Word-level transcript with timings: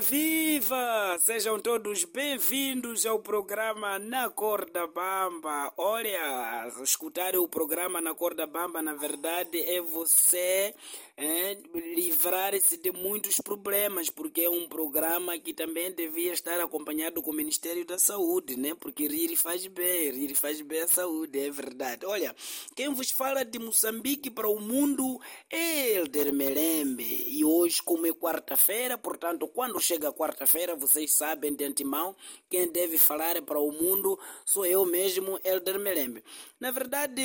Viva! 0.00 1.18
Sejam 1.20 1.58
todos 1.58 2.04
bem-vindos 2.04 3.04
ao 3.04 3.18
programa 3.18 3.98
Na 3.98 4.30
Corda 4.30 4.86
Bamba. 4.86 5.72
Olha, 5.76 6.70
escutar 6.82 7.34
o 7.34 7.48
programa 7.48 8.00
Na 8.00 8.14
Corda 8.14 8.46
Bamba, 8.46 8.80
na 8.80 8.94
verdade, 8.94 9.58
é 9.58 9.80
você 9.80 10.72
é, 11.16 11.58
livrar-se 11.96 12.76
de 12.76 12.92
muitos 12.92 13.40
problemas, 13.40 14.08
porque 14.08 14.42
é 14.42 14.50
um 14.50 14.68
programa 14.68 15.36
que 15.36 15.52
também 15.52 15.90
devia 15.90 16.32
estar 16.32 16.60
acompanhado 16.60 17.20
com 17.20 17.32
o 17.32 17.34
Ministério 17.34 17.84
da 17.84 17.98
Saúde, 17.98 18.56
né? 18.56 18.74
Porque 18.78 19.08
rir 19.08 19.34
faz 19.34 19.66
bem, 19.66 20.12
rir 20.12 20.34
faz 20.36 20.60
bem 20.60 20.82
à 20.82 20.88
saúde, 20.88 21.40
é 21.40 21.50
verdade. 21.50 22.06
Olha, 22.06 22.36
quem 22.76 22.94
vos 22.94 23.10
fala 23.10 23.44
de 23.44 23.58
Moçambique 23.58 24.30
para 24.30 24.48
o 24.48 24.60
mundo 24.60 25.20
é 25.50 25.96
Elder 25.96 26.32
Melembe. 26.32 27.24
E 27.26 27.44
hoje, 27.44 27.82
como 27.82 28.06
é 28.06 28.12
quarta-feira, 28.12 28.96
portanto, 28.96 29.48
quando 29.48 29.80
chega 29.88 30.12
quarta-feira, 30.12 30.76
vocês 30.76 31.14
sabem 31.14 31.54
de 31.54 31.64
antemão 31.64 32.14
quem 32.50 32.68
deve 32.68 32.98
falar 32.98 33.40
para 33.40 33.58
o 33.58 33.72
mundo 33.72 34.18
sou 34.44 34.66
eu 34.66 34.84
mesmo, 34.84 35.40
Elder 35.42 35.78
Melembe. 35.78 36.22
Na 36.60 36.70
verdade, 36.70 37.22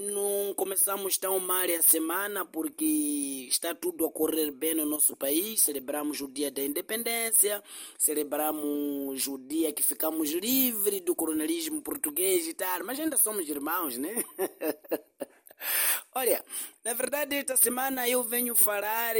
não 0.00 0.52
começamos 0.54 1.16
tão 1.16 1.38
mal 1.38 1.60
a 1.60 1.82
semana 1.82 2.44
porque 2.44 3.46
está 3.48 3.76
tudo 3.76 4.04
a 4.04 4.10
correr 4.10 4.50
bem 4.50 4.74
no 4.74 4.86
nosso 4.86 5.14
país. 5.14 5.62
Celebramos 5.62 6.20
o 6.20 6.26
dia 6.26 6.50
da 6.50 6.62
independência, 6.62 7.62
celebramos 7.96 9.28
o 9.28 9.38
dia 9.38 9.72
que 9.72 9.82
ficamos 9.82 10.30
livres 10.32 11.02
do 11.02 11.14
colonialismo 11.14 11.80
português 11.80 12.48
e 12.48 12.54
tal, 12.54 12.82
mas 12.84 12.98
ainda 12.98 13.16
somos 13.16 13.48
irmãos, 13.48 13.96
né? 13.96 14.24
Olha, 16.20 16.44
na 16.84 16.92
verdade, 16.92 17.34
esta 17.34 17.56
semana 17.56 18.06
eu 18.06 18.22
venho 18.22 18.54
falar 18.54 19.14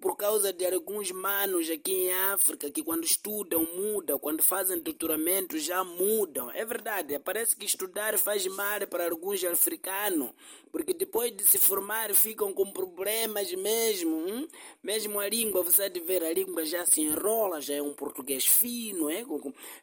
por 0.00 0.16
causa 0.16 0.52
de 0.52 0.66
alguns 0.66 1.12
manos 1.12 1.70
aqui 1.70 1.92
em 1.92 2.12
África 2.12 2.68
que, 2.68 2.82
quando 2.82 3.04
estudam, 3.04 3.64
mudam, 3.72 4.18
quando 4.18 4.42
fazem 4.42 4.80
doutoramento, 4.80 5.56
já 5.60 5.84
mudam. 5.84 6.50
É 6.50 6.64
verdade, 6.64 7.16
parece 7.20 7.54
que 7.54 7.64
estudar 7.64 8.18
faz 8.18 8.44
mal 8.48 8.84
para 8.90 9.08
alguns 9.08 9.44
africanos, 9.44 10.32
porque 10.72 10.92
depois 10.92 11.30
de 11.30 11.44
se 11.44 11.56
formar 11.56 12.12
ficam 12.14 12.52
com 12.52 12.72
problemas 12.72 13.54
mesmo. 13.54 14.10
Hum? 14.10 14.48
Mesmo 14.82 15.20
a 15.20 15.28
língua, 15.28 15.62
você 15.62 15.84
há 15.84 15.88
de 15.88 16.00
ver, 16.00 16.24
a 16.24 16.32
língua 16.32 16.64
já 16.64 16.84
se 16.84 17.00
enrola, 17.00 17.60
já 17.60 17.74
é 17.74 17.82
um 17.82 17.94
português 17.94 18.44
fino, 18.44 19.08
é? 19.08 19.24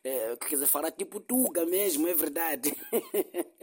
é 0.03 0.35
quer 0.35 0.49
dizer, 0.49 0.67
falar 0.67 0.91
tipo 0.91 1.21
tuga 1.21 1.65
mesmo, 1.65 2.09
é 2.09 2.13
verdade. 2.13 2.75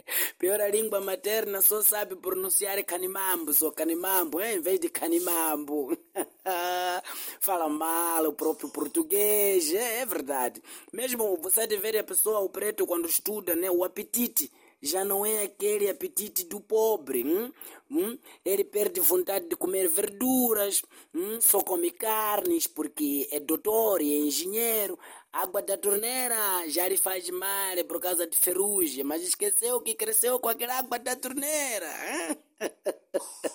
Pior 0.44 0.60
a 0.60 0.68
língua 0.68 1.00
materna 1.00 1.62
só 1.62 1.80
sabe 1.80 2.16
pronunciar 2.16 2.84
canimambo, 2.84 3.54
só 3.54 3.70
canimambo, 3.70 4.38
é? 4.38 4.52
em 4.52 4.60
vez 4.60 4.78
de 4.78 4.90
canimambo. 4.90 5.96
Fala 7.40 7.66
mal 7.66 8.26
o 8.26 8.32
próprio 8.34 8.68
português, 8.68 9.72
é, 9.72 10.00
é 10.00 10.04
verdade. 10.04 10.62
Mesmo 10.92 11.38
você 11.38 11.66
deve 11.66 11.80
ver 11.80 11.98
a 11.98 12.04
pessoa, 12.04 12.40
o 12.40 12.50
preto, 12.50 12.86
quando 12.86 13.08
estuda, 13.08 13.56
né, 13.56 13.70
o 13.70 13.84
apetite 13.84 14.52
já 14.84 15.02
não 15.04 15.24
é 15.24 15.44
aquele 15.44 15.88
apetite 15.88 16.44
do 16.44 16.60
pobre. 16.60 17.24
Hum? 17.24 17.50
Hum? 17.90 18.18
Ele 18.44 18.62
perde 18.62 19.00
vontade 19.00 19.48
de 19.48 19.56
comer 19.56 19.88
verduras, 19.88 20.82
hum? 21.14 21.40
só 21.40 21.62
come 21.62 21.90
carnes 21.90 22.66
porque 22.66 23.26
é 23.30 23.40
doutor 23.40 24.02
e 24.02 24.12
é 24.12 24.18
engenheiro. 24.18 24.98
Água 25.32 25.62
da 25.62 25.76
torneira 25.76 26.36
já 26.68 26.86
lhe 26.86 26.96
faz 26.96 27.28
mal 27.30 27.76
por 27.88 27.98
causa 28.00 28.26
de 28.26 28.36
ferrugem, 28.36 29.02
mas 29.02 29.22
esqueceu 29.22 29.80
que 29.80 29.94
cresceu 29.94 30.38
com 30.38 30.48
aquela 30.48 30.78
água 30.78 30.98
da 30.98 31.16
torneira. 31.16 31.88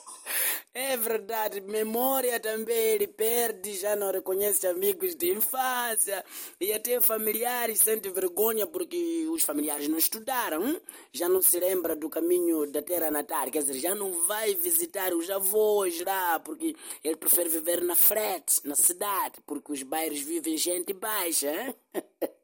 É 0.81 0.95
verdade, 0.95 1.59
memória 1.59 2.39
também 2.39 2.73
ele 2.73 3.05
perde, 3.05 3.73
já 3.73 3.97
não 3.97 4.13
reconhece 4.13 4.65
amigos 4.65 5.13
de 5.13 5.29
infância 5.33 6.23
e 6.57 6.71
até 6.71 7.01
familiares 7.01 7.81
sente 7.81 8.09
vergonha 8.09 8.65
porque 8.65 9.27
os 9.29 9.43
familiares 9.43 9.89
não 9.89 9.97
estudaram, 9.97 10.65
hein? 10.65 10.81
já 11.11 11.27
não 11.27 11.41
se 11.41 11.59
lembra 11.59 11.97
do 11.97 12.09
caminho 12.09 12.65
da 12.71 12.81
terra 12.81 13.11
natal, 13.11 13.51
quer 13.51 13.59
dizer, 13.59 13.77
já 13.77 13.93
não 13.93 14.25
vai 14.25 14.55
visitar 14.55 15.13
os 15.13 15.29
avós 15.29 15.99
lá 15.99 16.39
porque 16.39 16.73
ele 17.03 17.17
prefere 17.17 17.49
viver 17.49 17.83
na 17.83 17.95
frete, 17.95 18.61
na 18.63 18.75
cidade, 18.75 19.41
porque 19.45 19.73
os 19.73 19.83
bairros 19.83 20.21
vivem 20.21 20.55
gente 20.55 20.93
baixa. 20.93 21.51
Hein? 21.51 21.75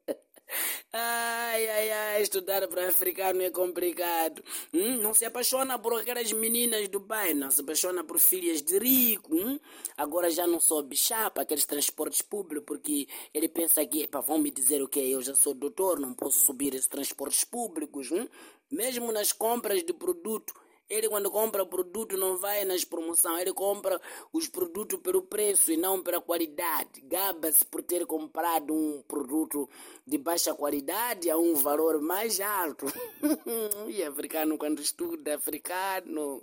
Ai, 0.92 1.68
ai, 1.68 1.90
ai, 1.90 2.22
estudar 2.22 2.66
para 2.68 2.88
africano 2.88 3.42
é 3.42 3.50
complicado. 3.50 4.42
Hum? 4.72 4.96
Não 4.98 5.12
se 5.12 5.24
apaixona 5.24 5.78
por 5.78 6.00
aquelas 6.00 6.32
meninas 6.32 6.88
do 6.88 7.00
bairro, 7.00 7.38
não 7.40 7.50
se 7.50 7.60
apaixona 7.60 8.04
por 8.04 8.18
filhas 8.18 8.62
de 8.62 8.78
rico. 8.78 9.34
Hum? 9.34 9.58
Agora 9.96 10.30
já 10.30 10.46
não 10.46 10.60
soube 10.60 10.96
chapa 10.96 11.42
aqueles 11.42 11.66
transportes 11.66 12.22
públicos, 12.22 12.64
porque 12.66 13.06
ele 13.34 13.48
pensa 13.48 13.84
que, 13.84 14.04
epa, 14.04 14.20
vão 14.20 14.38
me 14.38 14.50
dizer 14.50 14.82
o 14.82 14.88
que? 14.88 15.00
Eu 15.00 15.20
já 15.20 15.34
sou 15.34 15.54
doutor, 15.54 15.98
não 15.98 16.14
posso 16.14 16.40
subir 16.40 16.74
esses 16.74 16.88
transportes 16.88 17.44
públicos. 17.44 18.10
Hum? 18.10 18.26
Mesmo 18.70 19.12
nas 19.12 19.32
compras 19.32 19.82
de 19.84 19.92
produto, 19.92 20.54
ele 20.88 21.08
quando 21.08 21.30
compra 21.30 21.66
produto 21.66 22.16
não 22.16 22.36
vai 22.36 22.64
nas 22.64 22.84
promoções, 22.84 23.40
ele 23.40 23.52
compra 23.52 24.00
os 24.32 24.48
produtos 24.48 25.00
pelo 25.00 25.22
preço 25.22 25.72
e 25.72 25.76
não 25.76 26.02
pela 26.02 26.20
qualidade. 26.20 27.00
Gaba-se 27.02 27.64
por 27.64 27.82
ter 27.82 28.06
comprado 28.06 28.72
um 28.72 29.02
produto 29.02 29.68
de 30.06 30.16
baixa 30.16 30.54
qualidade 30.54 31.28
a 31.28 31.36
um 31.36 31.54
valor 31.54 32.00
mais 32.00 32.40
alto. 32.40 32.86
e 33.88 34.02
africano 34.02 34.56
quando 34.56 34.80
estuda, 34.80 35.34
africano. 35.34 36.42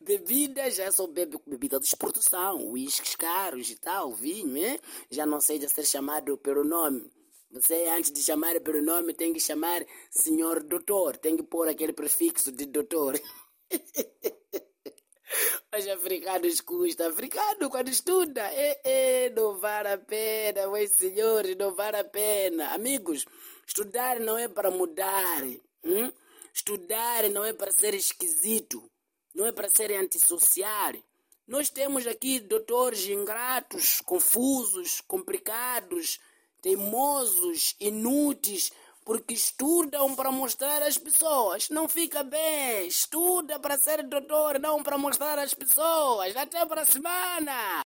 Bebida 0.00 0.70
já 0.70 0.90
só 0.90 1.06
bebe 1.06 1.38
bebida 1.46 1.78
de 1.78 1.86
exportação, 1.86 2.70
uísques 2.70 3.14
caros 3.14 3.70
e 3.70 3.76
tal, 3.76 4.12
vinho, 4.12 4.48
né? 4.48 4.78
já 5.10 5.24
não 5.24 5.40
seja 5.40 5.68
ser 5.68 5.84
chamado 5.84 6.36
pelo 6.38 6.64
nome. 6.64 7.10
Você, 7.52 7.86
antes 7.88 8.12
de 8.12 8.22
chamar 8.22 8.60
pelo 8.60 8.80
nome, 8.80 9.12
tem 9.12 9.32
que 9.32 9.40
chamar 9.40 9.84
senhor 10.08 10.62
doutor, 10.62 11.16
tem 11.16 11.36
que 11.36 11.42
pôr 11.42 11.68
aquele 11.68 11.92
prefixo 11.92 12.52
de 12.52 12.64
doutor. 12.64 13.20
Os 15.78 15.86
africanos 15.86 16.60
custam. 16.60 17.08
Africano, 17.08 17.70
quando 17.70 17.88
estuda, 17.88 18.42
é, 18.52 18.80
é, 18.84 19.30
não 19.30 19.58
vale 19.58 19.88
a 19.88 19.98
pena, 19.98 20.68
meus 20.68 20.90
senhores, 20.90 21.56
não 21.56 21.74
vale 21.74 21.98
a 21.98 22.04
pena. 22.04 22.74
Amigos, 22.74 23.24
estudar 23.66 24.18
não 24.18 24.36
é 24.36 24.48
para 24.48 24.70
mudar. 24.70 25.42
Hum? 25.84 26.12
Estudar 26.52 27.28
não 27.30 27.44
é 27.44 27.52
para 27.52 27.70
ser 27.70 27.94
esquisito. 27.94 28.90
Não 29.34 29.46
é 29.46 29.52
para 29.52 29.68
ser 29.68 29.92
antissocial. 29.92 30.94
Nós 31.46 31.70
temos 31.70 32.06
aqui 32.06 32.40
doutores 32.40 33.06
ingratos, 33.06 34.00
confusos, 34.00 35.00
complicados, 35.00 36.18
teimosos, 36.60 37.74
inúteis, 37.80 38.72
porque 39.04 39.34
estudam 39.34 40.14
para 40.14 40.30
mostrar 40.30 40.82
às 40.82 40.98
pessoas. 40.98 41.68
Não 41.70 41.88
fica 41.88 42.22
bem. 42.22 42.86
Estuda 42.86 43.58
para 43.58 43.78
ser 43.78 44.02
doutor, 44.02 44.58
não 44.58 44.82
para 44.82 44.98
mostrar 44.98 45.38
às 45.38 45.54
pessoas. 45.54 46.36
Até 46.36 46.64
para 46.66 46.82
a 46.82 46.86
semana. 46.86 47.82